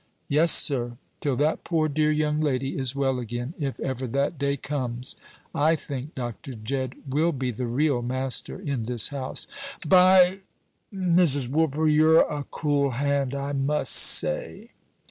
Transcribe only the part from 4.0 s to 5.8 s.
that day comes, I